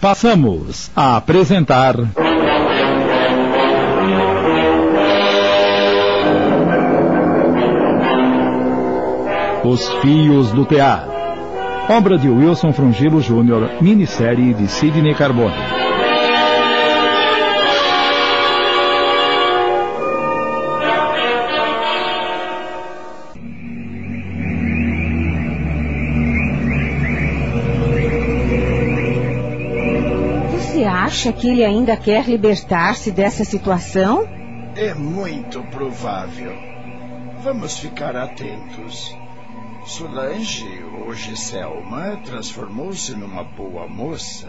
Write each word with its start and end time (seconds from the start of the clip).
Passamos 0.00 0.90
a 0.96 1.18
apresentar. 1.18 1.94
Os 9.62 9.88
Fios 10.00 10.52
do 10.52 10.64
Tear. 10.64 11.06
Obra 11.90 12.16
de 12.16 12.30
Wilson 12.30 12.72
Frungilo 12.72 13.20
Jr., 13.20 13.82
minissérie 13.82 14.54
de 14.54 14.68
Sidney 14.68 15.14
Carbone. 15.14 15.89
Acha 31.20 31.32
que 31.34 31.50
ele 31.50 31.62
ainda 31.62 31.94
quer 31.98 32.26
libertar-se 32.26 33.10
dessa 33.10 33.44
situação? 33.44 34.26
É 34.74 34.94
muito 34.94 35.62
provável. 35.64 36.56
Vamos 37.42 37.78
ficar 37.78 38.16
atentos. 38.16 39.14
Solange, 39.84 40.82
hoje 41.06 41.36
Selma, 41.36 42.18
transformou-se 42.24 43.14
numa 43.14 43.44
boa 43.44 43.86
moça. 43.86 44.48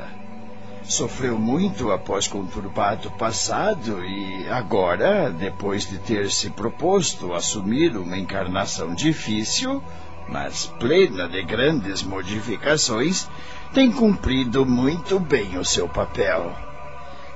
Sofreu 0.83 1.37
muito 1.37 1.91
após 1.91 2.25
conturbado 2.25 3.11
passado 3.11 4.05
e 4.05 4.47
agora, 4.47 5.29
depois 5.29 5.85
de 5.85 5.97
ter 5.97 6.31
se 6.31 6.51
proposto 6.51 7.33
assumir 7.33 7.97
uma 7.97 8.17
encarnação 8.17 8.95
difícil, 8.95 9.83
mas 10.29 10.67
plena 10.79 11.27
de 11.27 11.43
grandes 11.43 12.01
modificações, 12.01 13.27
tem 13.73 13.91
cumprido 13.91 14.65
muito 14.65 15.19
bem 15.19 15.57
o 15.57 15.65
seu 15.65 15.87
papel. 15.87 16.51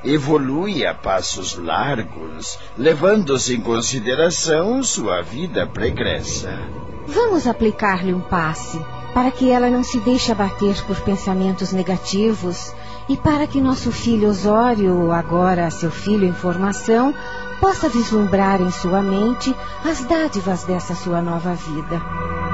Evolui 0.03 0.85
a 0.85 0.94
passos 0.94 1.58
largos, 1.58 2.59
levando-se 2.78 3.55
em 3.55 3.61
consideração 3.61 4.83
sua 4.83 5.22
vida 5.22 5.66
pregressa. 5.66 6.59
Vamos 7.08 7.47
aplicar-lhe 7.47 8.13
um 8.13 8.22
passe 8.22 8.80
para 9.13 9.31
que 9.31 9.50
ela 9.50 9.69
não 9.69 9.83
se 9.83 9.97
deixe 10.00 10.31
abater 10.31 10.75
por 10.86 11.00
pensamentos 11.02 11.72
negativos 11.72 12.73
e 13.08 13.16
para 13.16 13.47
que 13.47 13.61
nosso 13.61 13.91
filho 13.91 14.30
Osório, 14.30 15.11
agora 15.11 15.69
seu 15.69 15.89
filho 15.89 16.28
em 16.28 16.33
formação, 16.33 17.13
possa 17.61 17.88
vislumbrar 17.88 18.61
em 18.61 18.72
sua 18.72 19.02
mente 19.02 19.56
as 19.83 20.03
dádivas 20.03 20.66
dessa 20.66 20.94
sua 20.94 21.22
nova 21.22 21.53
vida. 21.53 22.44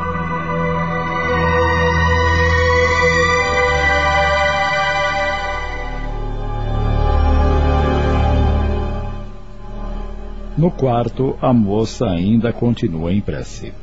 No 10.61 10.69
quarto, 10.69 11.35
a 11.41 11.51
moça 11.51 12.05
ainda 12.05 12.53
continua 12.53 13.11
em 13.11 13.19
prece. 13.19 13.73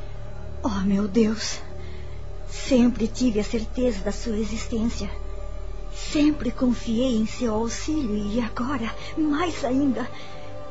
Oh, 0.62 0.80
meu 0.86 1.08
Deus. 1.08 1.58
Sempre 2.48 3.08
tive 3.08 3.40
a 3.40 3.42
certeza 3.42 4.04
da 4.04 4.12
sua 4.12 4.38
existência. 4.38 5.10
Sempre 5.92 6.52
confiei 6.52 7.16
em 7.16 7.26
seu 7.26 7.52
auxílio 7.52 8.14
e 8.14 8.40
agora, 8.40 8.94
mais 9.16 9.64
ainda, 9.64 10.08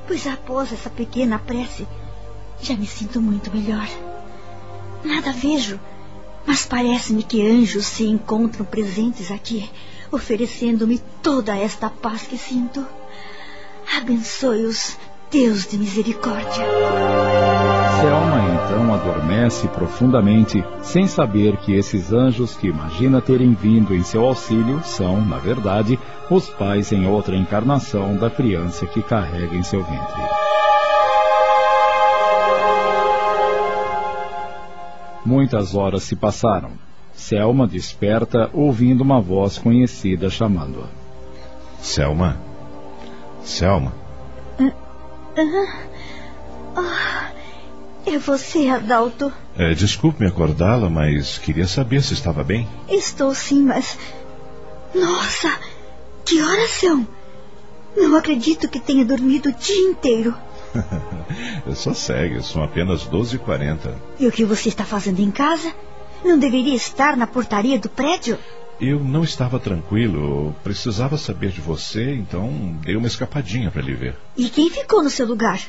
pois 0.08 0.25
após 0.25 0.72
essa 0.72 0.89
pequena 0.89 1.38
prece, 1.38 1.86
já 2.61 2.73
me 2.77 2.88
sinto 2.88 3.19
muito 3.19 3.53
melhor. 3.53 3.89
Nada 5.03 5.33
vejo, 5.33 5.77
mas 6.45 6.66
parece-me 6.66 7.21
que 7.21 7.45
anjos 7.45 7.86
se 7.86 8.05
encontram 8.05 8.66
presentes 8.66 9.30
aqui, 9.30 9.69
oferecendo-me 10.09 10.99
toda 11.21 11.53
esta 11.58 11.89
paz 11.89 12.21
que 12.21 12.38
sinto. 12.38 12.88
Abençoe-os, 13.97 14.97
Deus 15.30 15.67
de 15.67 15.78
misericórdia. 15.78 16.66
Selma 18.00 18.39
então 18.56 18.93
adormece 18.93 19.67
profundamente, 19.67 20.64
sem 20.82 21.05
saber 21.05 21.58
que 21.58 21.73
esses 21.73 22.14
anjos 22.14 22.55
que 22.55 22.67
imagina 22.67 23.21
terem 23.21 23.54
vindo 23.54 23.93
em 23.93 24.04
seu 24.04 24.23
auxílio 24.26 24.82
são, 24.86 25.20
na 25.26 25.38
verdade, 25.38 25.99
os 26.30 26.49
pais 26.49 26.93
em 26.93 27.05
outra 27.08 27.36
encarnação 27.36 28.15
da 28.15 28.30
criança 28.30 28.86
que 28.88 29.04
carrega 29.04 29.54
em 29.54 29.64
seu 29.64 29.83
ventre. 29.83 30.21
Muitas 35.26 35.76
horas 35.76 36.04
se 36.04 36.15
passaram. 36.15 36.71
Selma 37.14 37.67
desperta 37.67 38.49
ouvindo 38.54 39.02
uma 39.02 39.20
voz 39.20 39.58
conhecida 39.58 40.30
chamando-a. 40.30 40.88
Selma? 41.82 42.38
Selma? 43.44 44.07
Oh. 46.75 48.09
É 48.09 48.17
você, 48.17 48.70
Adalto? 48.70 49.31
É, 49.58 49.73
Desculpe-me 49.73 50.30
acordá-la, 50.30 50.89
mas 50.89 51.37
queria 51.37 51.67
saber 51.67 52.02
se 52.02 52.14
estava 52.14 52.43
bem. 52.43 52.67
Estou 52.87 53.33
sim, 53.36 53.64
mas. 53.64 53.97
Nossa! 54.95 55.59
Que 56.23 56.42
horas 56.42 56.71
são? 56.71 57.08
Não 57.95 58.15
acredito 58.15 58.70
que 58.70 58.80
tenha 58.80 59.03
dormido 59.03 59.49
o 59.49 59.53
dia 59.53 59.89
inteiro. 59.89 60.36
Só 61.76 61.93
segue, 61.93 62.42
são 62.43 62.64
apenas 62.64 63.05
12h40. 63.08 63.93
E 64.20 64.27
o 64.27 64.31
que 64.31 64.45
você 64.45 64.70
está 64.70 64.86
fazendo 64.86 65.20
em 65.20 65.31
casa? 65.31 65.73
Não 66.23 66.38
deveria 66.38 66.76
estar 66.76 67.16
na 67.16 67.28
portaria 67.28 67.80
do 67.80 67.89
prédio? 67.89 68.38
Eu 68.80 69.00
não 69.00 69.23
estava 69.23 69.60
tranquilo. 69.60 70.55
Precisava 70.64 71.17
saber 71.17 71.52
de 71.52 71.61
você, 71.61 72.14
então 72.14 72.78
dei 72.82 72.95
uma 72.95 73.08
escapadinha 73.08 73.72
para 73.72 73.82
lhe 73.82 73.94
ver. 73.94 74.16
E 74.36 74.50
quem 74.50 74.70
ficou 74.70 75.04
no 75.04 75.10
seu 75.10 75.26
lugar? 75.26 75.60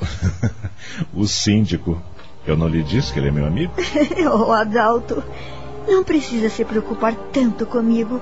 o 1.14 1.26
síndico. 1.26 2.02
Eu 2.44 2.56
não 2.56 2.66
lhe 2.66 2.82
disse 2.82 3.12
que 3.12 3.20
ele 3.20 3.28
é 3.28 3.32
meu 3.32 3.46
amigo? 3.46 3.72
oh, 4.34 4.52
Adalto, 4.52 5.22
não 5.86 6.02
precisa 6.02 6.48
se 6.48 6.64
preocupar 6.64 7.14
tanto 7.32 7.64
comigo. 7.64 8.20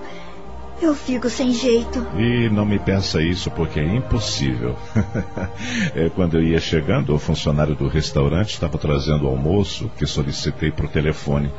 Eu 0.80 0.94
fico 0.94 1.28
sem 1.28 1.52
jeito. 1.52 2.06
E 2.16 2.48
não 2.48 2.64
me 2.64 2.78
peça 2.78 3.22
isso 3.22 3.50
porque 3.50 3.78
é 3.78 3.84
impossível. 3.84 4.76
é, 5.94 6.08
quando 6.10 6.38
eu 6.38 6.42
ia 6.42 6.58
chegando, 6.58 7.14
o 7.14 7.18
funcionário 7.18 7.74
do 7.74 7.86
restaurante 7.86 8.54
estava 8.54 8.78
trazendo 8.78 9.26
o 9.26 9.28
almoço 9.28 9.90
que 9.98 10.06
solicitei 10.06 10.70
por 10.70 10.88
telefone. 10.88 11.52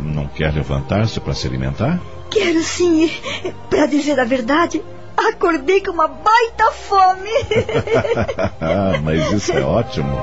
Não 0.00 0.26
quer 0.26 0.52
levantar-se 0.52 1.20
para 1.20 1.34
se 1.34 1.46
alimentar? 1.46 2.00
Quero 2.30 2.62
sim. 2.62 3.10
Para 3.70 3.86
dizer 3.86 4.18
a 4.18 4.24
verdade, 4.24 4.82
acordei 5.16 5.80
com 5.80 5.92
uma 5.92 6.08
baita 6.08 6.72
fome. 6.72 7.30
Mas 9.02 9.32
isso 9.32 9.52
é 9.52 9.62
ótimo. 9.62 10.20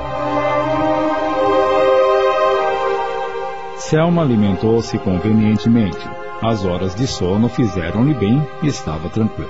Selma 3.78 4.24
alimentou-se 4.24 4.98
convenientemente. 5.00 6.25
As 6.42 6.66
horas 6.66 6.94
de 6.94 7.08
sono 7.08 7.48
fizeram-lhe 7.48 8.14
bem 8.14 8.46
e 8.62 8.68
estava 8.68 9.10
tranquila. 9.10 9.50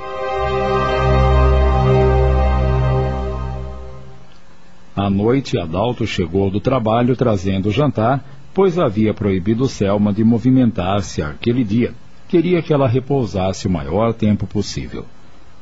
À 4.95 5.09
noite, 5.09 5.57
Adalto 5.57 6.07
chegou 6.07 6.50
do 6.50 6.59
trabalho 6.59 7.16
trazendo 7.16 7.68
o 7.69 7.72
jantar, 7.72 8.24
pois 8.53 8.79
havia 8.79 9.13
proibido 9.13 9.68
Selma 9.68 10.13
de 10.13 10.24
movimentar-se 10.24 11.22
aquele 11.22 11.63
dia. 11.63 11.94
Queria 12.29 12.62
que 12.62 12.74
ela 12.74 12.88
repousasse 12.88 13.68
o 13.68 13.72
maior 13.72 14.13
tempo 14.13 14.47
possível. 14.47 15.06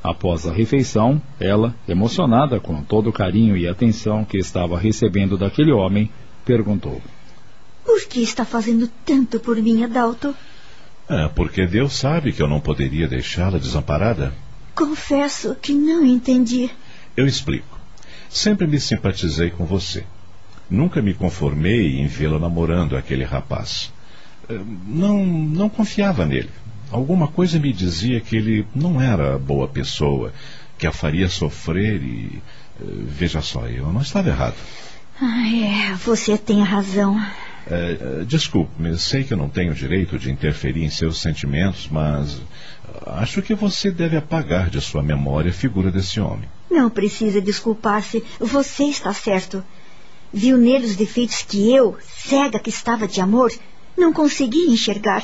Após 0.04 0.46
a 0.46 0.52
refeição, 0.52 1.22
ela, 1.40 1.74
emocionada 1.88 2.60
com 2.60 2.84
todo 2.84 3.10
o 3.10 3.14
carinho 3.14 3.58
e 3.58 3.68
atenção 3.68 4.24
que 4.24 4.38
estava 4.38 4.78
recebendo 4.78 5.38
daquele 5.38 5.72
homem, 5.72 6.10
perguntou: 6.46 7.02
Por 7.84 8.02
que 8.08 8.22
está 8.22 8.46
fazendo 8.46 8.90
tanto 9.06 9.40
por 9.40 9.56
mim, 9.58 9.84
Adalto? 9.84 10.36
É, 11.10 11.28
porque 11.28 11.66
Deus 11.68 11.94
sabe 11.94 12.32
que 12.32 12.42
eu 12.42 12.48
não 12.48 12.60
poderia 12.60 13.08
deixá-la 13.08 13.58
desamparada. 13.58 14.34
Confesso 14.74 15.56
que 15.56 15.74
não 15.74 16.06
entendi. 16.06 16.70
Eu 17.16 17.28
explico. 17.28 17.80
Sempre 18.30 18.66
me 18.66 18.80
simpatizei 18.80 19.52
com 19.52 19.66
você. 19.66 20.04
Nunca 20.70 21.02
me 21.02 21.14
conformei 21.14 22.00
em 22.00 22.08
vê-la 22.08 22.40
namorando 22.40 22.98
aquele 22.98 23.24
rapaz. 23.24 23.92
Não, 24.88 25.26
não 25.26 25.70
confiava 25.70 26.26
nele. 26.26 26.50
Alguma 26.90 27.28
coisa 27.28 27.60
me 27.60 27.72
dizia 27.72 28.20
que 28.20 28.36
ele 28.36 28.68
não 28.74 29.02
era 29.02 29.38
boa 29.38 29.68
pessoa, 29.68 30.34
que 30.78 30.88
a 30.88 30.92
faria 30.92 31.30
sofrer 31.30 32.02
e. 32.02 32.42
Veja 32.80 33.40
só, 33.40 33.68
eu 33.68 33.94
não 33.94 34.02
estava 34.02 34.30
errado. 34.30 34.56
Ah, 35.22 35.48
é, 35.48 35.96
você 35.96 36.38
tem 36.38 36.64
razão. 36.64 37.20
É, 37.70 38.24
Desculpe-me, 38.26 38.98
sei 38.98 39.24
que 39.24 39.34
eu 39.34 39.38
não 39.38 39.50
tenho 39.50 39.74
direito 39.74 40.20
de 40.20 40.32
interferir 40.32 40.84
em 40.84 40.90
seus 40.90 41.22
sentimentos, 41.22 41.88
mas 41.90 42.42
acho 43.06 43.42
que 43.42 43.56
você 43.56 43.90
deve 43.90 44.18
apagar 44.18 44.70
de 44.70 44.82
sua 44.82 45.02
memória 45.02 45.50
a 45.50 45.54
figura 45.54 45.92
desse 45.92 46.20
homem. 46.20 46.50
Não 46.70 46.90
precisa 46.90 47.42
desculpar-se, 47.42 48.24
você 48.40 48.86
está 48.86 49.14
certo. 49.14 49.64
Viu 50.34 50.58
nele 50.58 50.88
os 50.88 50.96
defeitos 50.96 51.44
que 51.44 51.74
eu, 51.74 51.98
cega 52.02 52.60
que 52.60 52.70
estava 52.70 53.08
de 53.08 53.22
amor, 53.22 53.52
não 53.98 54.12
consegui 54.12 54.66
enxergar. 54.70 55.24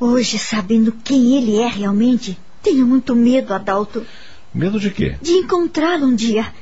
Hoje, 0.00 0.38
sabendo 0.38 0.92
quem 1.04 1.36
ele 1.36 1.58
é 1.58 1.68
realmente, 1.68 2.38
tenho 2.62 2.86
muito 2.86 3.14
medo, 3.14 3.52
Adalto. 3.52 4.04
Medo 4.52 4.80
de 4.80 4.90
quê? 4.90 5.16
De 5.20 5.32
encontrá-lo 5.32 6.06
um 6.06 6.14
dia. 6.14 6.52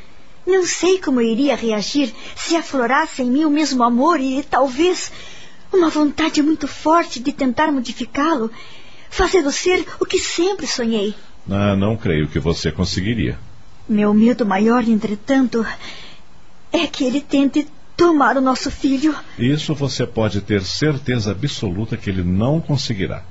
Não 0.46 0.66
sei 0.66 0.98
como 0.98 1.20
eu 1.20 1.26
iria 1.26 1.54
reagir 1.54 2.12
se 2.34 2.56
aflorasse 2.56 3.22
em 3.22 3.30
mim 3.30 3.44
o 3.44 3.50
mesmo 3.50 3.82
amor 3.82 4.20
e 4.20 4.42
talvez 4.42 5.12
uma 5.72 5.88
vontade 5.88 6.42
muito 6.42 6.66
forte 6.66 7.20
de 7.20 7.32
tentar 7.32 7.70
modificá-lo, 7.72 8.50
fazê-lo 9.08 9.52
ser 9.52 9.86
o 10.00 10.04
que 10.04 10.18
sempre 10.18 10.66
sonhei. 10.66 11.14
Ah, 11.50 11.74
não 11.76 11.96
creio 11.96 12.28
que 12.28 12.38
você 12.38 12.70
conseguiria. 12.70 13.38
Meu 13.88 14.12
medo 14.12 14.44
maior, 14.44 14.86
entretanto, 14.86 15.66
é 16.72 16.86
que 16.86 17.04
ele 17.04 17.20
tente 17.20 17.66
tomar 17.96 18.36
o 18.36 18.40
nosso 18.40 18.70
filho. 18.70 19.14
Isso 19.38 19.74
você 19.74 20.06
pode 20.06 20.40
ter 20.40 20.62
certeza 20.62 21.30
absoluta 21.30 21.96
que 21.96 22.10
ele 22.10 22.22
não 22.22 22.60
conseguirá. 22.60 23.22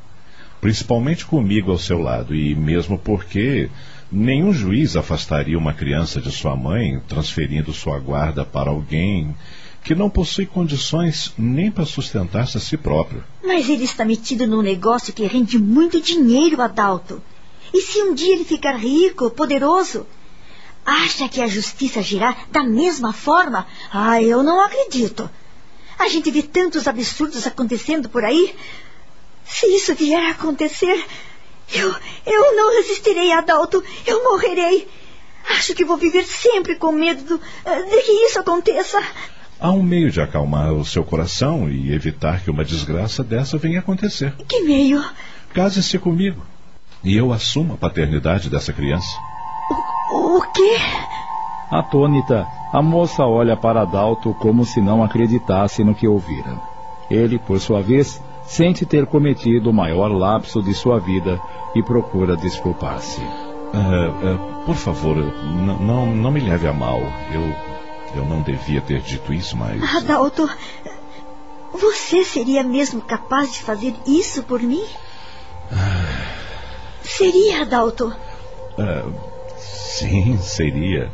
Principalmente 0.59 1.25
comigo 1.25 1.71
ao 1.71 1.77
seu 1.77 1.99
lado, 1.99 2.35
e 2.35 2.53
mesmo 2.53 2.97
porque 2.97 3.69
nenhum 4.11 4.51
juiz 4.53 4.95
afastaria 4.95 5.57
uma 5.57 5.73
criança 5.73 6.19
de 6.19 6.31
sua 6.31 6.55
mãe, 6.55 7.01
transferindo 7.07 7.73
sua 7.73 7.99
guarda 7.99 8.45
para 8.45 8.69
alguém 8.69 9.35
que 9.83 9.95
não 9.95 10.09
possui 10.09 10.45
condições 10.45 11.33
nem 11.37 11.71
para 11.71 11.85
sustentar-se 11.85 12.57
a 12.57 12.59
si 12.59 12.77
próprio. 12.77 13.23
Mas 13.43 13.67
ele 13.67 13.83
está 13.83 14.05
metido 14.05 14.45
num 14.45 14.61
negócio 14.61 15.13
que 15.13 15.25
rende 15.25 15.57
muito 15.57 15.99
dinheiro, 15.99 16.61
Adalto. 16.61 17.21
E 17.73 17.81
se 17.81 18.03
um 18.03 18.13
dia 18.13 18.33
ele 18.33 18.43
ficar 18.43 18.75
rico, 18.75 19.31
poderoso, 19.31 20.05
Acha 20.85 21.29
que 21.29 21.41
a 21.41 21.47
justiça 21.47 21.99
agirá 21.99 22.35
da 22.51 22.63
mesma 22.63 23.13
forma? 23.13 23.67
Ah, 23.91 24.21
eu 24.21 24.41
não 24.41 24.65
acredito. 24.65 25.29
A 25.97 26.07
gente 26.07 26.31
vê 26.31 26.41
tantos 26.41 26.87
absurdos 26.87 27.45
acontecendo 27.45 28.09
por 28.09 28.25
aí. 28.25 28.55
Se 29.45 29.67
isso 29.67 29.93
vier 29.93 30.25
a 30.25 30.31
acontecer, 30.31 31.05
eu, 31.73 31.95
eu 32.25 32.55
não 32.55 32.75
resistirei, 32.77 33.31
Adalto. 33.31 33.83
Eu 34.05 34.23
morrerei. 34.23 34.87
Acho 35.49 35.73
que 35.73 35.85
vou 35.85 35.97
viver 35.97 36.23
sempre 36.23 36.75
com 36.75 36.91
medo 36.91 37.23
do, 37.23 37.37
de 37.37 38.01
que 38.03 38.11
isso 38.25 38.39
aconteça. 38.39 39.01
Há 39.59 39.71
um 39.71 39.83
meio 39.83 40.09
de 40.09 40.19
acalmar 40.19 40.73
o 40.73 40.85
seu 40.85 41.03
coração 41.03 41.69
e 41.69 41.93
evitar 41.93 42.43
que 42.43 42.49
uma 42.49 42.65
desgraça 42.65 43.23
dessa 43.23 43.57
venha 43.57 43.79
a 43.79 43.81
acontecer. 43.81 44.33
Que 44.47 44.61
meio? 44.61 45.03
Case-se 45.53 45.99
comigo. 45.99 46.41
E 47.03 47.15
eu 47.15 47.31
assumo 47.31 47.73
a 47.73 47.77
paternidade 47.77 48.49
dessa 48.49 48.73
criança. 48.73 49.07
O 50.11 50.41
quê? 50.53 50.77
Atônita, 51.69 52.47
a 52.73 52.81
moça 52.81 53.23
olha 53.23 53.55
para 53.55 53.81
Adalto 53.81 54.33
como 54.35 54.65
se 54.65 54.81
não 54.81 55.03
acreditasse 55.03 55.83
no 55.83 55.95
que 55.95 56.07
ouvira. 56.07 56.59
Ele, 57.09 57.37
por 57.39 57.59
sua 57.59 57.81
vez, 57.81 58.21
sente 58.45 58.85
ter 58.85 59.05
cometido 59.05 59.69
o 59.69 59.73
maior 59.73 60.11
lapso 60.11 60.61
de 60.61 60.73
sua 60.73 60.99
vida 60.99 61.39
e 61.75 61.83
procura 61.83 62.35
desculpar-se. 62.35 63.21
Uh, 63.21 64.35
uh, 64.35 64.65
por 64.65 64.75
favor, 64.75 65.15
não, 65.15 66.05
não 66.13 66.31
me 66.31 66.41
leve 66.41 66.67
a 66.67 66.73
mal. 66.73 66.99
Eu, 67.31 68.21
eu 68.21 68.25
não 68.25 68.41
devia 68.41 68.81
ter 68.81 69.01
dito 69.01 69.33
isso, 69.33 69.55
mas. 69.55 69.81
Adalto, 69.95 70.49
você 71.71 72.23
seria 72.25 72.63
mesmo 72.63 73.01
capaz 73.01 73.53
de 73.53 73.59
fazer 73.59 73.95
isso 74.05 74.43
por 74.43 74.61
mim? 74.61 74.83
Ah. 75.71 76.41
Seria, 77.03 77.61
Adalto? 77.61 78.13
Uh, 78.77 79.31
Sim, 80.01 80.37
seria. 80.39 81.11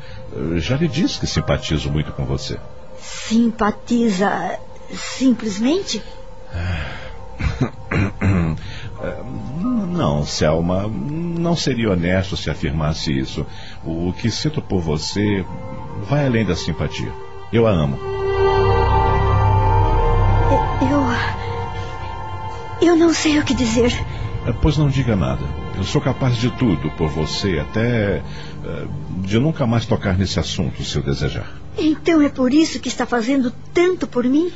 já 0.57 0.77
lhe 0.77 0.87
disse 0.87 1.19
que 1.19 1.27
simpatizo 1.27 1.91
muito 1.91 2.11
com 2.13 2.25
você. 2.25 2.57
Simpatiza 2.97 4.59
simplesmente? 4.93 6.01
Não, 9.97 10.23
Selma, 10.25 10.87
não 10.87 11.55
seria 11.55 11.91
honesto 11.91 12.37
se 12.37 12.49
afirmasse 12.49 13.17
isso. 13.17 13.45
O 13.83 14.13
que 14.13 14.29
sinto 14.29 14.61
por 14.61 14.81
você 14.81 15.45
vai 16.07 16.25
além 16.25 16.45
da 16.45 16.55
simpatia. 16.55 17.11
Eu 17.51 17.65
a 17.67 17.71
amo. 17.71 17.97
Eu. 20.81 21.07
Eu 22.89 22.95
não 22.95 23.13
sei 23.13 23.39
o 23.39 23.43
que 23.43 23.53
dizer. 23.55 23.91
É, 24.45 24.51
pois 24.51 24.77
não 24.77 24.87
diga 24.87 25.15
nada. 25.15 25.41
Eu 25.75 25.83
sou 25.83 25.99
capaz 25.99 26.37
de 26.37 26.49
tudo 26.51 26.89
por 26.91 27.09
você, 27.09 27.59
até 27.59 28.21
eh, 28.65 28.87
de 29.19 29.39
nunca 29.39 29.67
mais 29.67 29.85
tocar 29.85 30.17
nesse 30.17 30.39
assunto, 30.39 30.83
se 30.83 30.95
eu 30.95 31.03
desejar. 31.03 31.51
Então 31.77 32.21
é 32.21 32.29
por 32.29 32.53
isso 32.53 32.79
que 32.79 32.87
está 32.87 33.05
fazendo 33.05 33.51
tanto 33.73 34.07
por 34.07 34.23
mim? 34.23 34.51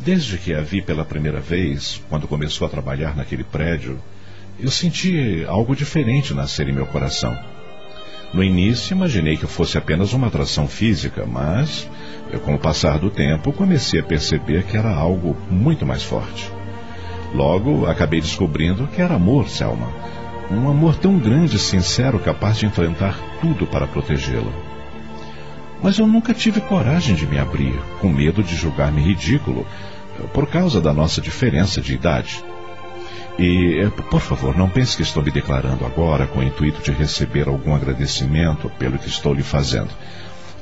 Desde 0.00 0.38
que 0.38 0.54
a 0.54 0.60
vi 0.60 0.80
pela 0.80 1.04
primeira 1.04 1.40
vez, 1.40 2.00
quando 2.08 2.28
começou 2.28 2.66
a 2.66 2.70
trabalhar 2.70 3.16
naquele 3.16 3.44
prédio, 3.44 4.00
eu 4.58 4.70
senti 4.70 5.44
algo 5.46 5.74
diferente 5.74 6.32
nascer 6.32 6.68
em 6.68 6.72
meu 6.72 6.86
coração. 6.86 7.36
No 8.32 8.44
início, 8.44 8.94
imaginei 8.94 9.36
que 9.36 9.46
fosse 9.46 9.76
apenas 9.76 10.12
uma 10.12 10.28
atração 10.28 10.68
física, 10.68 11.24
mas, 11.26 11.88
com 12.44 12.54
o 12.54 12.58
passar 12.58 12.98
do 12.98 13.10
tempo, 13.10 13.52
comecei 13.52 14.00
a 14.00 14.04
perceber 14.04 14.64
que 14.64 14.76
era 14.76 14.94
algo 14.94 15.36
muito 15.50 15.84
mais 15.84 16.02
forte. 16.02 16.50
Logo, 17.34 17.86
acabei 17.86 18.20
descobrindo 18.20 18.86
que 18.86 19.00
era 19.00 19.14
amor, 19.14 19.48
Selma. 19.48 19.88
Um 20.50 20.68
amor 20.68 20.96
tão 20.96 21.18
grande 21.18 21.56
e 21.56 21.58
sincero, 21.58 22.18
capaz 22.18 22.58
de 22.58 22.66
enfrentar 22.66 23.18
tudo 23.40 23.66
para 23.66 23.86
protegê-la. 23.86 24.77
Mas 25.82 25.98
eu 25.98 26.06
nunca 26.06 26.34
tive 26.34 26.60
coragem 26.60 27.14
de 27.14 27.26
me 27.26 27.38
abrir, 27.38 27.78
com 28.00 28.08
medo 28.08 28.42
de 28.42 28.56
julgar-me 28.56 29.00
ridículo, 29.00 29.66
por 30.32 30.48
causa 30.48 30.80
da 30.80 30.92
nossa 30.92 31.20
diferença 31.20 31.80
de 31.80 31.94
idade. 31.94 32.42
E, 33.38 33.82
eh, 33.82 33.90
por 34.10 34.20
favor, 34.20 34.56
não 34.56 34.68
pense 34.68 34.96
que 34.96 35.02
estou 35.02 35.22
me 35.22 35.30
declarando 35.30 35.86
agora 35.86 36.26
com 36.26 36.40
o 36.40 36.42
intuito 36.42 36.82
de 36.82 36.90
receber 36.90 37.46
algum 37.46 37.72
agradecimento 37.72 38.68
pelo 38.70 38.98
que 38.98 39.08
estou 39.08 39.32
lhe 39.32 39.44
fazendo. 39.44 39.90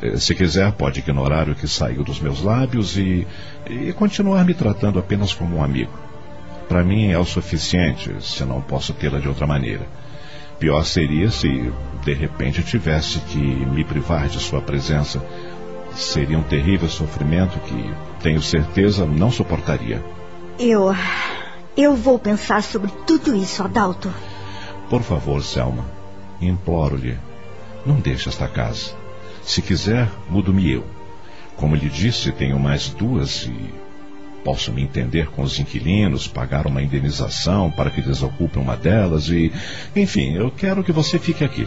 Eh, 0.03 0.19
se 0.19 0.35
quiser, 0.35 0.71
pode 0.73 1.01
ignorar 1.01 1.49
o 1.49 1.55
que 1.55 1.67
saiu 1.67 2.05
dos 2.05 2.21
meus 2.21 2.43
lábios 2.43 2.99
e, 2.99 3.27
e 3.71 3.95
continuar 3.95 4.45
me 4.45 4.53
tratando 4.53 4.99
apenas 4.99 5.33
como 5.33 5.57
um 5.57 5.65
amigo. 5.65 5.93
Para 6.69 6.85
mim 6.85 7.11
é 7.11 7.19
o 7.19 7.25
suficiente, 7.25 8.15
se 8.21 8.45
não 8.45 8.61
posso 8.61 8.93
tê-la 8.93 9.21
de 9.21 9.29
outra 9.29 9.47
maneira. 9.47 9.87
Pior 10.58 10.85
seria 10.85 11.31
se, 11.31 11.73
de 12.05 12.14
repente, 12.14 12.62
tivesse 12.62 13.19
que 13.20 13.38
me 13.38 13.85
privar 13.85 14.29
de 14.29 14.38
sua 14.38 14.61
presença. 14.61 15.23
Seria 15.94 16.38
um 16.38 16.43
terrível 16.43 16.88
sofrimento 16.88 17.58
que, 17.61 17.94
tenho 18.23 18.41
certeza, 18.41 19.06
não 19.06 19.31
suportaria. 19.31 20.03
Eu. 20.58 20.94
Eu 21.76 21.94
vou 21.94 22.19
pensar 22.19 22.62
sobre 22.62 22.91
tudo 23.06 23.37
isso, 23.37 23.62
Adalto. 23.62 24.11
Por 24.88 25.03
favor, 25.03 25.43
Selma. 25.43 25.85
Imploro-lhe. 26.41 27.19
Não 27.84 27.96
deixe 27.96 28.29
esta 28.29 28.48
casa. 28.48 28.93
Se 29.43 29.60
quiser, 29.60 30.08
mudo-me 30.29 30.70
eu. 30.70 30.84
Como 31.55 31.77
lhe 31.77 31.89
disse, 31.89 32.32
tenho 32.32 32.58
mais 32.58 32.89
duas 32.89 33.44
e 33.44 33.85
Posso 34.46 34.70
me 34.70 34.81
entender 34.81 35.29
com 35.32 35.43
os 35.43 35.58
inquilinos, 35.58 36.29
pagar 36.29 36.69
uma 36.69 36.81
indenização 36.81 37.69
para 37.69 37.91
que 37.91 38.00
desocupem 38.00 38.62
uma 38.62 38.76
delas 38.76 39.29
e. 39.29 39.53
Enfim, 39.96 40.36
eu 40.36 40.53
quero 40.53 40.84
que 40.84 40.93
você 40.93 41.19
fique 41.19 41.43
aqui. 41.43 41.67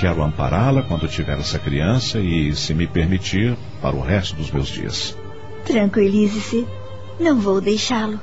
Quero 0.00 0.24
ampará-la 0.24 0.82
quando 0.82 1.06
tiver 1.06 1.38
essa 1.38 1.60
criança 1.60 2.18
e, 2.18 2.56
se 2.56 2.74
me 2.74 2.88
permitir, 2.88 3.56
para 3.80 3.94
o 3.94 4.00
resto 4.00 4.34
dos 4.34 4.50
meus 4.50 4.66
dias. 4.66 5.16
Tranquilize-se. 5.64 6.66
Não 7.20 7.38
vou 7.38 7.60
deixá-lo. 7.60 8.20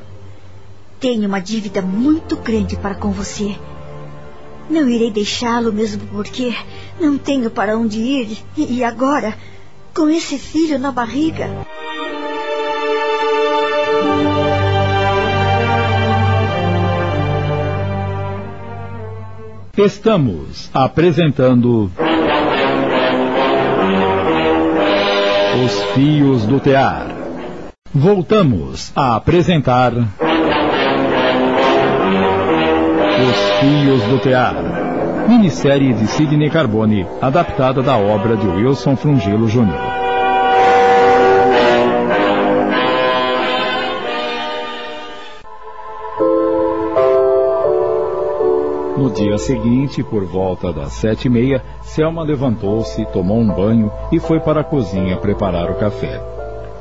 Tenho 1.00 1.26
uma 1.26 1.40
dívida 1.40 1.82
muito 1.82 2.36
grande 2.36 2.76
para 2.76 2.96
com 2.96 3.12
você. 3.12 3.56
Não 4.70 4.90
irei 4.90 5.10
deixá-lo 5.10 5.72
mesmo 5.72 6.06
porque 6.08 6.54
não 7.00 7.18
tenho 7.18 7.50
para 7.50 7.78
onde 7.78 8.00
ir. 8.00 8.44
E 8.58 8.84
agora, 8.84 9.38
com 9.94 10.10
esse 10.10 10.38
filho 10.38 10.78
na 10.78 10.92
barriga. 10.92 11.50
Estamos 19.78 20.72
apresentando 20.74 21.92
Os 25.66 25.84
Fios 25.94 26.46
do 26.46 26.62
Tear. 26.62 27.08
Voltamos 27.94 28.94
a 28.96 29.18
apresentar 29.18 29.92
Os 29.94 30.06
Fios 33.60 34.02
do 34.04 34.18
Tear. 34.20 34.56
Minissérie 35.28 35.94
de 35.94 36.08
Sidney 36.08 36.50
Carbone, 36.50 37.06
adaptada 37.22 37.82
da 37.82 37.98
obra 37.98 38.38
de 38.38 38.48
Wilson 38.48 38.96
Frungilo 38.96 39.50
Jr. 39.50 39.95
No 49.06 49.12
dia 49.12 49.38
seguinte, 49.38 50.02
por 50.02 50.26
volta 50.26 50.74
das 50.74 50.94
sete 50.94 51.28
e 51.28 51.30
meia, 51.30 51.64
Selma 51.84 52.24
levantou-se, 52.24 53.06
tomou 53.14 53.38
um 53.38 53.48
banho 53.48 53.92
e 54.12 54.20
foi 54.20 54.40
para 54.40 54.62
a 54.62 54.64
cozinha 54.64 55.16
preparar 55.18 55.70
o 55.70 55.76
café. 55.76 56.20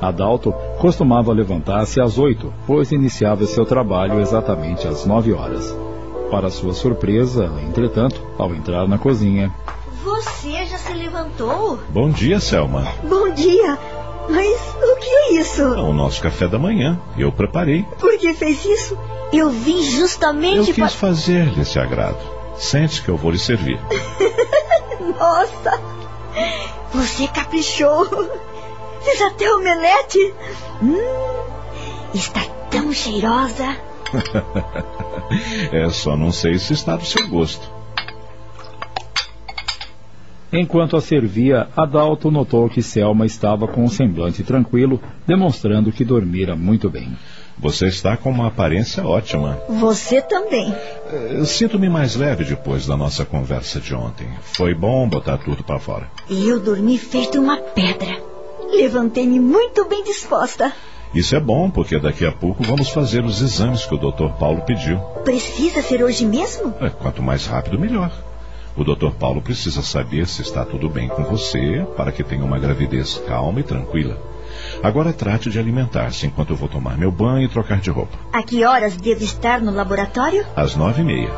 Adalto 0.01 0.51
Costumava 0.79 1.35
levantar-se 1.35 2.01
às 2.01 2.17
oito, 2.17 2.51
pois 2.67 2.93
iniciava 2.93 3.45
seu 3.45 3.67
trabalho 3.67 4.21
exatamente 4.21 4.89
às 4.89 5.05
nove 5.05 5.35
horas. 5.35 5.77
Para 6.31 6.49
sua 6.49 6.73
surpresa, 6.73 7.53
entretanto, 7.69 8.23
ao 8.39 8.55
entrar 8.55 8.89
na 8.89 8.97
cozinha. 8.97 9.55
Você 10.03 10.65
já 10.65 10.79
se 10.79 10.95
levantou? 10.95 11.79
Bom 11.91 12.09
dia, 12.09 12.41
Selma. 12.41 12.87
Bom 13.07 13.35
dia. 13.35 13.79
Mas 14.31 14.75
o 14.83 14.97
que 14.97 15.11
é 15.11 15.33
isso? 15.35 15.61
É 15.61 15.83
o 15.83 15.93
nosso 15.93 16.23
café 16.23 16.49
da 16.49 16.59
manhã. 16.59 16.99
Eu 17.19 17.31
preparei. 17.31 17.85
Por 18.01 18.17
que 18.17 18.33
fez 18.33 18.65
isso? 18.65 18.97
Eu 19.35 19.51
vim 19.51 19.83
justamente 19.83 20.71
Eu 20.71 20.75
quis 20.75 20.95
fazer-lhe 20.95 21.61
esse 21.61 21.77
agrado. 21.79 22.19
Sente 22.57 23.03
que 23.03 23.09
eu 23.09 23.17
vou 23.17 23.33
lhe 23.33 23.39
servir. 23.39 23.81
Nossa! 25.19 25.81
Você 26.93 27.27
caprichou! 27.27 28.07
Fiz 29.03 29.21
até 29.23 29.53
omelete! 29.53 30.35
Hum, 30.81 30.97
está 32.15 32.43
tão 32.71 32.93
cheirosa! 32.93 33.77
É 35.73 35.89
só 35.89 36.17
não 36.17 36.31
sei 36.31 36.59
se 36.59 36.75
está 36.75 36.97
do 36.97 37.05
seu 37.05 37.27
gosto. 37.29 37.69
Enquanto 40.53 40.97
a 40.97 41.01
servia, 41.01 41.69
Adalto 41.77 42.31
notou 42.31 42.69
que 42.69 42.83
Selma 42.83 43.27
estava 43.27 43.67
com 43.67 43.83
um 43.83 43.89
semblante 43.89 44.45
tranquilo, 44.45 45.01
demonstrando 45.27 45.91
que 45.91 46.05
dormira 46.05 46.55
muito 46.55 46.89
bem. 46.89 47.17
Você 47.59 47.87
está 47.87 48.17
com 48.17 48.31
uma 48.31 48.49
aparência 48.49 49.05
ótima. 49.05 49.59
Você 49.69 50.21
também. 50.21 50.75
Eh, 51.13 51.45
Sinto-me 51.45 51.89
mais 51.89 52.17
leve 52.17 52.45
depois 52.45 52.87
da 52.87 52.97
nossa 52.97 53.25
conversa 53.25 53.81
de 53.81 53.95
ontem. 53.95 54.29
Foi 54.43 54.75
bom 54.75 55.09
botar 55.09 55.39
tudo 55.39 55.63
para 55.63 55.79
fora. 55.79 56.09
Eu 56.29 56.59
dormi 56.61 56.99
feito 56.99 57.41
uma 57.41 57.57
pedra. 57.57 58.21
Levantei-me 58.73 59.39
muito 59.39 59.85
bem 59.89 60.03
disposta. 60.03 60.73
Isso 61.15 61.37
é 61.37 61.41
bom, 61.41 61.71
porque 61.71 61.97
daqui 61.99 62.27
a 62.27 62.33
pouco 62.33 62.65
vamos 62.65 62.89
fazer 62.91 63.25
os 63.25 63.41
exames 63.41 63.87
que 63.87 63.95
o 63.95 63.99
Dr. 63.99 64.31
Paulo 64.37 64.63
pediu. 64.63 64.99
Precisa 65.25 65.81
ser 65.81 66.03
hoje 66.03 66.27
mesmo? 66.27 66.75
É, 66.81 66.91
quanto 66.91 67.23
mais 67.23 67.47
rápido, 67.47 67.79
melhor. 67.79 68.11
O 68.77 68.83
Dr. 68.83 69.13
Paulo 69.13 69.41
precisa 69.41 69.81
saber 69.81 70.27
se 70.27 70.43
está 70.43 70.65
tudo 70.65 70.89
bem 70.89 71.07
com 71.07 71.23
você 71.23 71.87
para 71.97 72.11
que 72.11 72.25
tenha 72.25 72.45
uma 72.45 72.59
gravidez 72.59 73.17
calma 73.29 73.61
e 73.61 73.63
tranquila. 73.63 74.19
Agora 74.83 75.13
trate 75.13 75.51
de 75.51 75.59
alimentar-se 75.59 76.27
enquanto 76.27 76.51
eu 76.51 76.57
vou 76.57 76.69
tomar 76.69 76.97
meu 76.97 77.11
banho 77.11 77.45
e 77.45 77.49
trocar 77.49 77.81
de 77.81 77.91
roupa. 77.91 78.17
A 78.33 78.43
que 78.43 78.65
horas 78.65 78.97
devo 78.97 79.25
estar 79.25 79.61
no 79.61 79.73
laboratório? 79.73 80.45
Às 80.57 80.77
nove 80.77 81.03
e 81.03 81.05
meia. 81.05 81.31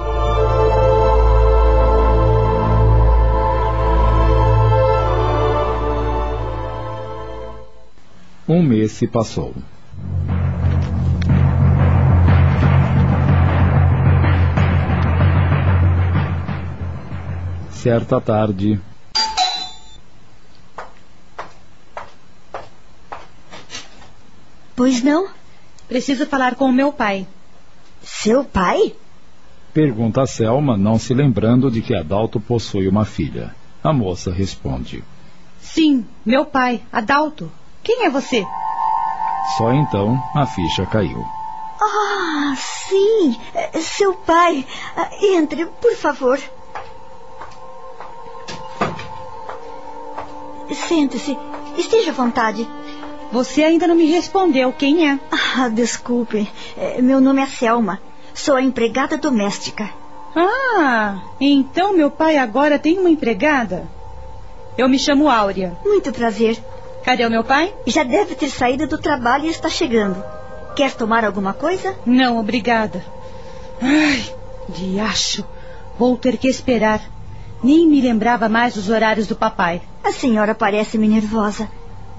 Um 8.49 8.63
mês 8.63 8.93
se 8.93 9.09
passou. 9.09 9.53
Certa 17.71 18.21
tarde, 18.21 18.81
Pois 24.87 25.03
não? 25.03 25.27
Preciso 25.89 26.27
falar 26.27 26.55
com 26.55 26.67
o 26.67 26.73
meu 26.73 26.93
pai. 26.93 27.27
Seu 28.05 28.45
pai? 28.45 28.95
pergunta 29.75 30.23
a 30.23 30.27
Selma, 30.29 30.77
não 30.77 30.97
se 30.97 31.13
lembrando 31.13 31.73
de 31.73 31.83
que 31.83 31.93
Adalto 31.93 32.39
possui 32.39 32.87
uma 32.87 33.05
filha. 33.05 33.53
A 33.83 33.93
moça 33.93 34.33
responde. 34.33 35.03
Sim, 35.61 36.07
meu 36.25 36.45
pai, 36.45 36.81
Adalto. 36.93 37.51
Quem 37.83 38.05
é 38.05 38.11
você? 38.11 38.47
Só 39.59 39.73
então 39.73 40.23
a 40.37 40.47
ficha 40.47 40.87
caiu. 40.87 41.27
Ah, 41.83 42.55
sim. 42.57 43.37
É, 43.55 43.81
Seu 43.81 44.15
pai. 44.15 44.65
Entre, 45.21 45.67
por 45.67 45.97
favor. 45.97 46.39
Sente-se. 50.73 51.37
Esteja 51.77 52.13
à 52.13 52.15
vontade. 52.15 52.69
Você 53.37 53.63
ainda 53.63 53.87
não 53.87 53.95
me 53.95 54.07
respondeu 54.07 54.73
quem 54.73 55.11
é. 55.11 55.19
Ah, 55.31 55.69
desculpe. 55.69 56.51
É, 56.75 57.03
Meu 57.03 57.21
nome 57.21 57.43
é 57.43 57.47
Selma. 57.47 58.01
Sou 58.33 58.57
a 58.57 58.63
empregada 58.63 59.19
doméstica. 59.19 59.91
Ah, 60.35 61.21
então 61.39 61.95
meu 61.95 62.11
pai 62.11 62.39
agora 62.39 62.79
tem 62.79 62.99
uma 62.99 63.11
empregada? 63.11 63.87
Eu 64.79 64.89
me 64.89 64.99
chamo 64.99 65.29
Áurea. 65.29 65.77
Muito 65.85 66.11
prazer. 66.15 66.59
Cadê 67.05 67.27
o 67.27 67.31
meu 67.31 67.45
pai? 67.45 67.75
Já 67.87 68.05
deve 68.05 68.35
ter 68.35 68.49
saído 68.49 68.87
do 68.87 68.97
trabalho 68.97 69.45
e 69.45 69.51
está 69.51 69.69
chegando. 69.69 70.25
Quer 70.75 70.95
tomar 70.95 71.23
alguma 71.23 71.53
coisa? 71.53 71.95
Não, 72.07 72.39
obrigada. 72.39 73.05
Ai, 73.83 74.25
diacho. 74.71 75.45
Vou 75.99 76.17
ter 76.17 76.39
que 76.39 76.49
esperar. 76.49 77.03
Nem 77.63 77.87
me 77.87 78.01
lembrava 78.01 78.49
mais 78.49 78.73
dos 78.73 78.89
horários 78.89 79.27
do 79.27 79.37
papai. 79.37 79.83
A 80.03 80.11
senhora 80.11 80.55
parece-me 80.55 81.07
nervosa. 81.07 81.69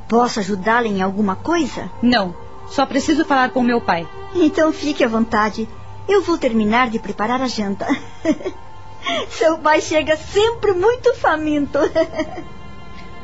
Posso 0.08 0.40
ajudá-la 0.40 0.88
em 0.88 1.02
alguma 1.02 1.36
coisa? 1.36 1.90
Não, 2.02 2.34
só 2.70 2.86
preciso 2.86 3.26
falar 3.26 3.50
com 3.50 3.62
meu 3.62 3.82
pai. 3.82 4.08
Então 4.36 4.72
fique 4.72 5.04
à 5.04 5.08
vontade. 5.08 5.68
Eu 6.08 6.22
vou 6.22 6.38
terminar 6.38 6.90
de 6.90 7.00
preparar 7.00 7.42
a 7.42 7.48
janta. 7.48 7.86
Seu 9.30 9.58
pai 9.58 9.82
chega 9.82 10.16
sempre 10.16 10.74
muito 10.74 11.14
faminto. 11.16 11.80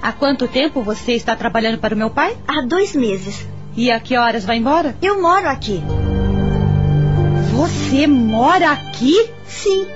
Há 0.01 0.11
quanto 0.11 0.47
tempo 0.47 0.81
você 0.81 1.13
está 1.13 1.35
trabalhando 1.35 1.77
para 1.77 1.95
o 1.95 1.97
meu 1.97 2.09
pai? 2.09 2.37
Há 2.47 2.61
dois 2.61 2.93
meses. 2.93 3.47
E 3.75 3.89
a 3.89 3.99
que 3.99 4.17
horas 4.17 4.43
vai 4.43 4.57
embora? 4.57 4.95
Eu 5.01 5.21
moro 5.21 5.47
aqui. 5.47 5.81
Você 7.51 8.05
mora 8.07 8.71
aqui? 8.71 9.31
Sim, 9.45 9.87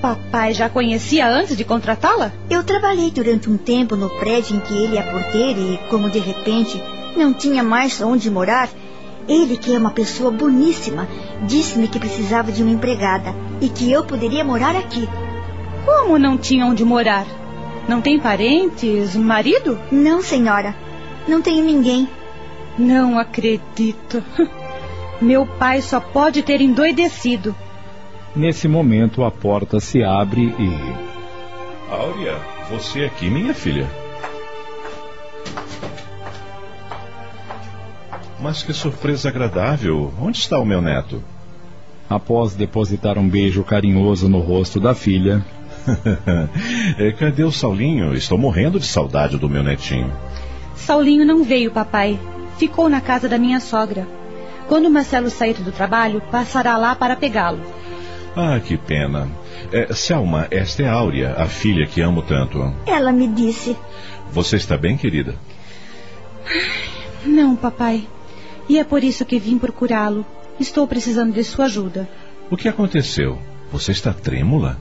Papai 0.00 0.52
já 0.52 0.68
conhecia 0.68 1.26
antes 1.26 1.56
de 1.56 1.64
contratá-la? 1.64 2.32
eu 2.50 2.62
trabalhei 2.62 3.10
durante 3.10 3.50
um 3.50 3.56
tempo 3.56 3.96
no 3.96 4.10
prédio 4.10 4.56
em 4.56 4.60
que 4.60 4.74
ele 4.74 4.98
é 4.98 5.02
porteiro 5.02 5.60
e, 5.60 5.78
como 5.88 6.10
de 6.10 6.18
repente 6.18 6.80
não 7.16 7.32
tinha 7.32 7.62
mais 7.62 8.00
onde 8.00 8.30
morar, 8.30 8.68
ele, 9.28 9.56
que 9.56 9.74
é 9.74 9.78
uma 9.78 9.90
pessoa 9.90 10.30
boníssima, 10.30 11.08
disse-me 11.42 11.88
que 11.88 11.98
precisava 11.98 12.52
de 12.52 12.62
uma 12.62 12.72
empregada 12.72 13.34
e 13.60 13.68
que 13.68 13.90
eu 13.90 14.04
poderia 14.04 14.44
morar 14.44 14.76
aqui. 14.76 15.08
Como 15.84 16.18
não 16.18 16.36
tinha 16.36 16.66
onde 16.66 16.84
morar? 16.84 17.26
Não 17.88 18.00
tem 18.00 18.20
parentes? 18.20 19.16
Marido? 19.16 19.78
Não, 19.90 20.22
senhora, 20.22 20.74
não 21.26 21.40
tenho 21.40 21.64
ninguém. 21.64 22.08
Não 22.78 23.18
acredito. 23.18 24.22
Meu 25.20 25.46
pai 25.46 25.80
só 25.80 25.98
pode 25.98 26.42
ter 26.42 26.60
endoidecido. 26.60 27.54
Nesse 28.36 28.68
momento, 28.68 29.24
a 29.24 29.30
porta 29.30 29.80
se 29.80 30.04
abre 30.04 30.42
e. 30.42 31.90
Áurea, 31.90 32.38
você 32.70 33.04
aqui, 33.04 33.30
minha 33.30 33.54
filha. 33.54 33.88
Mas 38.38 38.62
que 38.62 38.74
surpresa 38.74 39.30
agradável. 39.30 40.12
Onde 40.20 40.38
está 40.38 40.58
o 40.58 40.66
meu 40.66 40.82
neto? 40.82 41.22
Após 42.10 42.54
depositar 42.54 43.16
um 43.18 43.26
beijo 43.26 43.64
carinhoso 43.64 44.28
no 44.28 44.38
rosto 44.40 44.78
da 44.78 44.94
filha, 44.94 45.42
É, 46.98 47.12
Cadê 47.12 47.44
o 47.44 47.52
Saulinho? 47.52 48.14
Estou 48.14 48.36
morrendo 48.36 48.78
de 48.78 48.86
saudade 48.86 49.38
do 49.38 49.48
meu 49.48 49.62
netinho. 49.62 50.12
Saulinho 50.74 51.24
não 51.24 51.42
veio, 51.42 51.70
papai. 51.70 52.18
Ficou 52.58 52.88
na 52.88 53.00
casa 53.00 53.28
da 53.28 53.38
minha 53.38 53.60
sogra. 53.60 54.06
Quando 54.68 54.90
Marcelo 54.90 55.30
sair 55.30 55.54
do 55.54 55.72
trabalho, 55.72 56.20
passará 56.30 56.76
lá 56.76 56.94
para 56.94 57.16
pegá-lo. 57.16 57.60
Ah, 58.36 58.60
que 58.60 58.76
pena. 58.76 59.28
É, 59.72 59.94
Selma, 59.94 60.46
esta 60.50 60.82
é 60.82 60.88
Áurea, 60.88 61.34
a 61.38 61.46
filha 61.46 61.86
que 61.86 62.02
amo 62.02 62.20
tanto. 62.20 62.72
Ela 62.86 63.10
me 63.10 63.26
disse. 63.26 63.74
Você 64.30 64.56
está 64.56 64.76
bem, 64.76 64.96
querida? 64.96 65.34
Não, 67.24 67.56
papai. 67.56 68.06
E 68.68 68.78
é 68.78 68.84
por 68.84 69.02
isso 69.02 69.24
que 69.24 69.38
vim 69.38 69.58
procurá-lo. 69.58 70.24
Estou 70.60 70.86
precisando 70.86 71.32
de 71.32 71.42
sua 71.42 71.64
ajuda. 71.64 72.08
O 72.50 72.56
que 72.56 72.68
aconteceu? 72.68 73.38
Você 73.72 73.92
está 73.92 74.12
trêmula? 74.12 74.76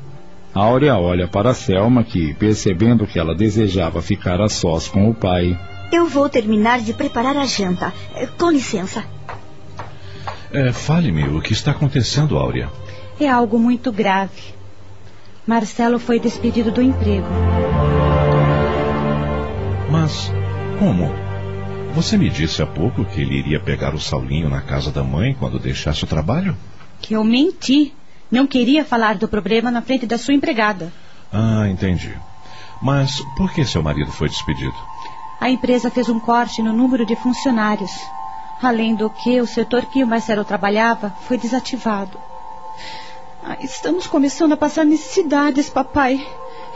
Áurea 0.53 0.97
olha 0.97 1.27
para 1.27 1.53
Selma, 1.53 2.03
que, 2.03 2.33
percebendo 2.33 3.07
que 3.07 3.19
ela 3.19 3.35
desejava 3.35 4.01
ficar 4.01 4.39
a 4.41 4.49
sós 4.49 4.87
com 4.87 5.09
o 5.09 5.13
pai, 5.13 5.57
Eu 5.91 6.07
vou 6.07 6.27
terminar 6.27 6.79
de 6.81 6.93
preparar 6.93 7.37
a 7.37 7.45
janta. 7.45 7.93
Com 8.37 8.49
licença. 8.51 9.03
É, 10.51 10.71
Fale-me, 10.71 11.23
o 11.27 11.41
que 11.41 11.53
está 11.53 11.71
acontecendo, 11.71 12.37
Áurea? 12.37 12.69
É 13.19 13.29
algo 13.29 13.57
muito 13.57 13.91
grave. 13.91 14.53
Marcelo 15.47 15.99
foi 15.99 16.19
despedido 16.19 16.71
do 16.71 16.81
emprego. 16.81 17.27
Mas, 19.89 20.31
como? 20.79 21.09
Você 21.93 22.17
me 22.17 22.29
disse 22.29 22.61
há 22.61 22.65
pouco 22.65 23.05
que 23.05 23.21
ele 23.21 23.37
iria 23.37 23.59
pegar 23.59 23.93
o 23.93 23.99
Saulinho 23.99 24.49
na 24.49 24.61
casa 24.61 24.91
da 24.91 25.03
mãe 25.03 25.35
quando 25.39 25.59
deixasse 25.59 26.03
o 26.03 26.07
trabalho? 26.07 26.57
Que 27.01 27.13
eu 27.13 27.23
menti. 27.23 27.93
Não 28.29 28.45
queria 28.47 28.83
falar 28.83 29.15
do 29.15 29.27
problema 29.27 29.71
na 29.71 29.81
frente 29.81 30.05
da 30.05 30.17
sua 30.17 30.33
empregada. 30.33 30.91
Ah, 31.31 31.67
entendi. 31.69 32.13
Mas 32.81 33.21
por 33.37 33.53
que 33.53 33.63
seu 33.63 33.81
marido 33.81 34.11
foi 34.11 34.27
despedido? 34.27 34.75
a 35.39 35.49
empresa 35.49 35.91
fez 35.91 36.09
um 36.09 36.19
corte 36.19 36.61
no 36.61 36.73
número 36.73 37.05
de 37.05 37.15
funcionários. 37.15 37.91
Além 38.61 38.95
do 38.95 39.09
que, 39.09 39.39
o 39.39 39.45
setor 39.45 39.85
que 39.85 40.03
o 40.03 40.07
Marcelo 40.07 40.43
trabalhava 40.43 41.13
foi 41.27 41.37
desativado. 41.37 42.17
Estamos 43.61 44.07
começando 44.07 44.53
a 44.53 44.57
passar 44.57 44.85
necessidades, 44.85 45.69
papai. 45.69 46.19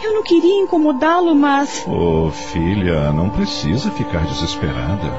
Eu 0.01 0.13
não 0.13 0.23
queria 0.23 0.61
incomodá-lo, 0.61 1.35
mas. 1.35 1.83
Oh, 1.87 2.29
filha, 2.29 3.11
não 3.11 3.29
precisa 3.29 3.91
ficar 3.91 4.25
desesperada. 4.25 5.11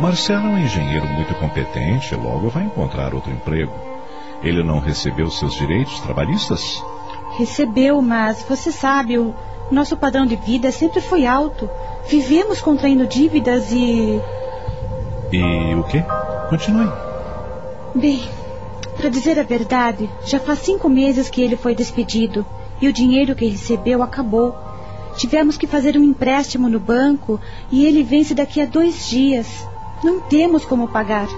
Marcelo 0.00 0.46
é 0.46 0.50
um 0.50 0.58
engenheiro 0.58 1.06
muito 1.06 1.34
competente, 1.34 2.14
logo 2.14 2.48
vai 2.48 2.64
encontrar 2.64 3.14
outro 3.14 3.32
emprego. 3.32 3.72
Ele 4.42 4.62
não 4.62 4.78
recebeu 4.78 5.30
seus 5.30 5.54
direitos 5.54 5.98
trabalhistas? 6.00 6.84
Recebeu, 7.36 8.00
mas 8.02 8.42
você 8.42 8.70
sabe, 8.70 9.18
o 9.18 9.34
nosso 9.70 9.96
padrão 9.96 10.26
de 10.26 10.36
vida 10.36 10.70
sempre 10.70 11.00
foi 11.00 11.26
alto. 11.26 11.68
Vivemos 12.06 12.60
contraindo 12.60 13.06
dívidas 13.06 13.72
e. 13.72 14.20
E 15.32 15.74
o 15.74 15.82
quê? 15.84 16.04
Continue. 16.48 16.90
Bem, 17.94 18.22
para 18.98 19.08
dizer 19.08 19.38
a 19.38 19.44
verdade, 19.44 20.10
já 20.26 20.40
faz 20.40 20.58
cinco 20.58 20.88
meses 20.88 21.30
que 21.30 21.40
ele 21.40 21.56
foi 21.56 21.72
despedido 21.72 22.44
e 22.82 22.88
o 22.88 22.92
dinheiro 22.92 23.36
que 23.36 23.46
recebeu 23.46 24.02
acabou. 24.02 24.56
Tivemos 25.16 25.56
que 25.56 25.68
fazer 25.68 25.96
um 25.96 26.02
empréstimo 26.02 26.68
no 26.68 26.80
banco 26.80 27.40
e 27.70 27.86
ele 27.86 28.02
vence 28.02 28.34
daqui 28.34 28.60
a 28.60 28.66
dois 28.66 29.08
dias. 29.08 29.66
Não 30.02 30.20
temos 30.20 30.64
como 30.64 30.88
pagar. 30.88 31.28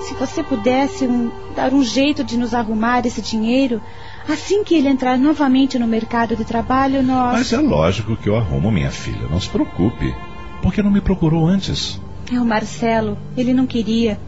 Se 0.00 0.14
você 0.14 0.42
pudesse 0.42 1.06
um, 1.06 1.30
dar 1.54 1.74
um 1.74 1.82
jeito 1.82 2.24
de 2.24 2.38
nos 2.38 2.54
arrumar 2.54 3.06
esse 3.06 3.20
dinheiro, 3.20 3.82
assim 4.26 4.64
que 4.64 4.74
ele 4.74 4.88
entrar 4.88 5.18
novamente 5.18 5.78
no 5.78 5.86
mercado 5.86 6.34
de 6.34 6.44
trabalho, 6.44 7.02
nós. 7.02 7.34
Mas 7.34 7.52
é 7.52 7.58
lógico 7.58 8.16
que 8.16 8.28
eu 8.28 8.36
arrumo, 8.36 8.72
minha 8.72 8.90
filha. 8.90 9.28
Não 9.30 9.40
se 9.40 9.48
preocupe. 9.48 10.14
Por 10.62 10.72
que 10.72 10.82
não 10.82 10.90
me 10.90 11.02
procurou 11.02 11.46
antes? 11.46 12.00
É 12.32 12.40
o 12.40 12.44
Marcelo. 12.44 13.18
Ele 13.36 13.52
não 13.52 13.66
queria. 13.66 14.18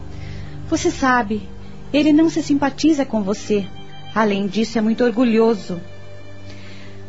Você 0.69 0.91
sabe, 0.91 1.47
ele 1.93 2.11
não 2.11 2.29
se 2.29 2.41
simpatiza 2.43 3.05
com 3.05 3.21
você. 3.21 3.65
Além 4.13 4.47
disso, 4.47 4.77
é 4.77 4.81
muito 4.81 5.03
orgulhoso. 5.03 5.79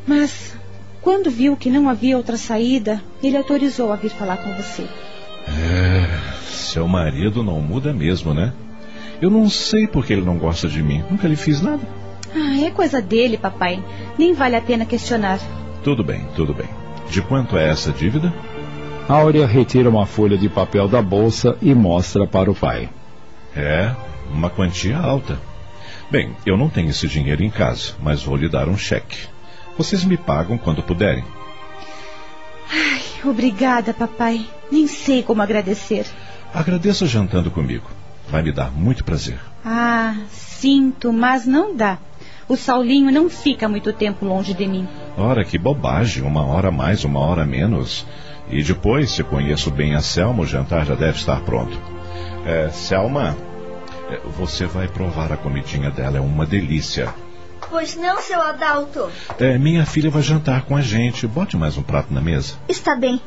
Mas, 0.06 0.56
quando 1.00 1.30
viu 1.30 1.56
que 1.56 1.70
não 1.70 1.88
havia 1.88 2.16
outra 2.16 2.37
saída, 2.37 3.02
ele 3.23 3.37
autorizou 3.37 3.92
a 3.92 3.97
vir 3.97 4.11
falar 4.11 4.38
com 4.38 4.52
você. 4.54 4.87
É, 5.47 6.06
seu 6.44 6.87
marido 6.87 7.42
não 7.42 7.61
muda 7.61 7.92
mesmo, 7.92 8.35
né? 8.35 8.52
Eu 9.20 9.30
não 9.30 9.49
sei 9.49 9.87
por 9.87 10.04
que 10.06 10.12
ele 10.12 10.25
não 10.25 10.38
gosta 10.38 10.68
de 10.68 10.82
mim. 10.82 11.02
Nunca 11.11 11.26
lhe 11.26 11.37
fiz 11.37 11.61
nada. 11.61 11.82
Ah, 12.35 12.61
é 12.61 12.70
coisa 12.70 13.00
dele, 13.00 13.37
papai. 13.37 13.82
Nem 14.18 14.32
vale 14.32 14.56
a 14.56 14.61
pena 14.61 14.85
questionar. 14.85 15.40
Tudo 15.82 16.04
bem, 16.04 16.26
tudo 16.37 16.54
bem. 16.54 16.68
De 17.11 17.23
quanto 17.23 17.56
é 17.56 17.68
essa 17.68 17.90
dívida? 17.90 18.32
Áurea 19.08 19.47
retira 19.47 19.88
uma 19.88 20.04
folha 20.04 20.37
de 20.37 20.49
papel 20.49 20.87
da 20.87 21.00
bolsa 21.00 21.56
e 21.62 21.75
mostra 21.75 22.26
para 22.26 22.50
o 22.50 22.54
pai. 22.54 22.90
É, 23.57 23.95
uma 24.31 24.50
quantia 24.50 24.99
alta. 24.99 25.38
Bem, 26.11 26.35
eu 26.47 26.57
não 26.57 26.69
tenho 26.69 26.90
esse 26.90 27.07
dinheiro 27.07 27.43
em 27.43 27.50
casa, 27.50 27.95
mas 28.00 28.23
vou 28.23 28.37
lhe 28.37 28.49
dar 28.49 28.69
um 28.69 28.78
cheque. 28.78 29.28
Vocês 29.76 30.05
me 30.05 30.17
pagam 30.17 30.57
quando 30.57 30.83
puderem. 30.83 31.25
Ai, 32.71 33.02
obrigada, 33.25 33.95
papai. 33.95 34.47
Nem 34.71 34.87
sei 34.87 35.23
como 35.23 35.43
agradecer. 35.43 36.07
Agradeça 36.52 37.07
jantando 37.07 37.50
comigo. 37.50 37.87
Vai 38.28 38.43
me 38.43 38.52
dar 38.52 38.71
muito 38.71 39.05
prazer. 39.05 39.38
Ah, 39.64 40.17
sinto, 40.31 41.12
mas 41.12 41.47
não 41.47 41.75
dá. 41.75 41.99
O 42.49 42.57
Saulinho 42.57 43.12
não 43.12 43.28
fica 43.28 43.69
muito 43.69 43.93
tempo 43.93 44.25
longe 44.25 44.55
de 44.55 44.67
mim. 44.67 44.88
Ora, 45.17 45.45
que 45.45 45.59
bobagem. 45.59 46.23
Uma 46.25 46.45
hora 46.47 46.71
mais, 46.71 47.05
uma 47.05 47.21
hora 47.21 47.45
menos. 47.45 48.07
E 48.50 48.62
depois, 48.62 49.11
se 49.11 49.23
conheço 49.23 49.71
bem 49.71 49.95
a 49.95 50.00
Selma, 50.00 50.43
o 50.43 50.47
jantar 50.47 50.87
já 50.87 50.95
deve 50.95 51.19
estar 51.19 51.40
pronto. 51.40 51.78
É, 52.49 52.71
Selma, 52.71 53.37
é, 54.11 54.21
você 54.38 54.64
vai 54.64 54.88
provar 54.88 55.31
a 55.31 55.37
comidinha 55.37 55.90
dela. 55.90 56.17
É 56.17 56.21
uma 56.21 56.47
delícia. 56.47 57.12
Pois 57.69 57.95
não, 57.95 58.23
seu 58.23 58.40
Adalto? 58.40 59.11
É, 59.38 59.59
minha 59.59 59.85
filha 59.85 60.09
vai 60.09 60.23
jantar 60.23 60.62
com 60.62 60.75
a 60.75 60.81
gente. 60.81 61.26
Bote 61.26 61.59
mais 61.59 61.76
um 61.76 61.83
prato 61.83 62.14
na 62.14 62.23
mesa. 62.23 62.55
Está 62.67 62.97
bem. 62.97 63.21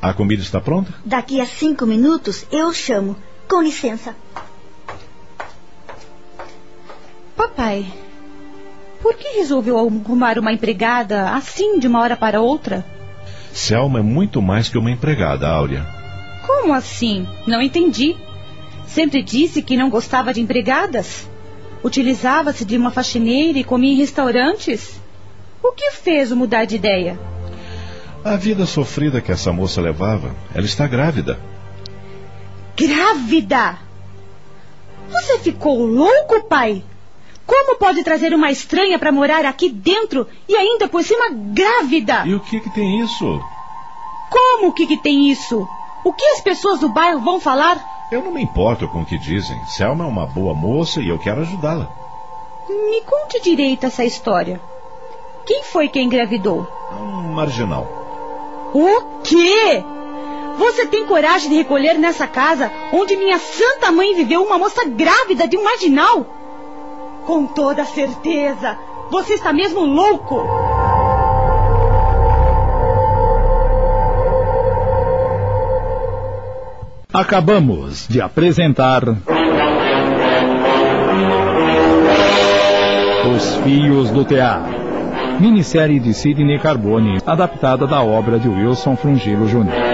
A 0.00 0.14
comida 0.14 0.40
está 0.40 0.58
pronta? 0.58 0.90
Daqui 1.04 1.38
a 1.38 1.44
cinco 1.44 1.84
minutos 1.84 2.46
eu 2.50 2.72
chamo. 2.72 3.14
Com 3.46 3.60
licença. 3.60 4.16
Papai, 7.36 7.84
por 9.02 9.16
que 9.16 9.36
resolveu 9.36 9.78
arrumar 9.78 10.38
uma 10.38 10.50
empregada 10.50 11.28
assim 11.28 11.78
de 11.78 11.86
uma 11.86 12.00
hora 12.00 12.16
para 12.16 12.40
outra? 12.40 12.86
Selma 13.52 13.98
é 13.98 14.02
muito 14.02 14.40
mais 14.40 14.70
que 14.70 14.78
uma 14.78 14.90
empregada, 14.90 15.46
Áurea. 15.46 15.86
Como 16.46 16.72
assim? 16.72 17.28
Não 17.46 17.60
entendi. 17.60 18.16
Sempre 18.94 19.22
disse 19.22 19.62
que 19.62 19.76
não 19.76 19.88
gostava 19.88 20.34
de 20.34 20.40
empregadas? 20.40 21.26
Utilizava-se 21.82 22.64
de 22.64 22.76
uma 22.76 22.90
faxineira 22.90 23.58
e 23.58 23.64
comia 23.64 23.92
em 23.92 23.96
restaurantes? 23.96 25.00
O 25.62 25.72
que 25.72 25.92
fez 25.92 26.30
o 26.30 26.36
mudar 26.36 26.66
de 26.66 26.76
ideia? 26.76 27.18
A 28.22 28.36
vida 28.36 28.66
sofrida 28.66 29.20
que 29.20 29.32
essa 29.32 29.50
moça 29.50 29.80
levava. 29.80 30.34
Ela 30.54 30.66
está 30.66 30.86
grávida. 30.86 31.40
Grávida? 32.76 33.78
Você 35.10 35.38
ficou 35.38 35.84
louco, 35.84 36.44
pai? 36.44 36.84
Como 37.46 37.78
pode 37.78 38.04
trazer 38.04 38.34
uma 38.34 38.50
estranha 38.50 38.98
para 38.98 39.10
morar 39.10 39.44
aqui 39.46 39.70
dentro 39.70 40.26
e 40.46 40.54
ainda 40.54 40.86
por 40.86 41.02
cima 41.02 41.30
grávida? 41.30 42.24
E 42.26 42.34
o 42.34 42.40
que 42.40 42.60
que 42.60 42.70
tem 42.70 43.00
isso? 43.00 43.40
Como 44.30 44.68
o 44.68 44.72
que 44.72 44.86
que 44.86 45.02
tem 45.02 45.30
isso? 45.30 45.66
O 46.04 46.12
que 46.12 46.24
as 46.26 46.40
pessoas 46.40 46.80
do 46.80 46.88
bairro 46.90 47.20
vão 47.20 47.40
falar? 47.40 47.91
Eu 48.12 48.20
não 48.20 48.30
me 48.30 48.42
importo 48.42 48.86
com 48.88 49.00
o 49.00 49.06
que 49.06 49.16
dizem. 49.16 49.58
Selma 49.64 50.04
é 50.04 50.06
uma 50.06 50.26
boa 50.26 50.52
moça 50.52 51.00
e 51.00 51.08
eu 51.08 51.18
quero 51.18 51.40
ajudá-la. 51.40 51.88
Me 52.68 53.00
conte 53.00 53.40
direito 53.40 53.86
essa 53.86 54.04
história. 54.04 54.60
Quem 55.46 55.62
foi 55.62 55.88
quem 55.88 56.04
engravidou? 56.04 56.68
Um 56.92 57.32
marginal. 57.32 58.70
O 58.74 59.00
quê? 59.24 59.82
Você 60.58 60.86
tem 60.88 61.06
coragem 61.06 61.48
de 61.48 61.56
recolher 61.56 61.94
nessa 61.94 62.26
casa 62.26 62.70
onde 62.92 63.16
minha 63.16 63.38
santa 63.38 63.90
mãe 63.90 64.14
viveu 64.14 64.42
uma 64.42 64.58
moça 64.58 64.84
grávida 64.84 65.48
de 65.48 65.56
um 65.56 65.64
marginal? 65.64 66.26
Com 67.24 67.46
toda 67.46 67.82
certeza, 67.86 68.78
você 69.10 69.32
está 69.32 69.54
mesmo 69.54 69.86
louco! 69.86 70.71
Acabamos 77.12 78.08
de 78.08 78.20
apresentar. 78.20 79.02
Os 83.34 83.56
Fios 83.56 84.10
do 84.10 84.24
Teatro 84.24 84.82
minissérie 85.40 85.98
de 85.98 86.14
Sidney 86.14 86.58
Carbone, 86.58 87.18
adaptada 87.26 87.84
da 87.86 88.00
obra 88.00 88.38
de 88.38 88.48
Wilson 88.48 88.94
Frungilo 88.94 89.48
Jr. 89.48 89.91